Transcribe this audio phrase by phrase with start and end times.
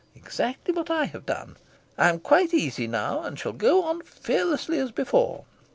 [0.15, 1.57] Exactly what I have done.
[1.95, 5.45] I am quite easy now, and shall go on fearlessly as before.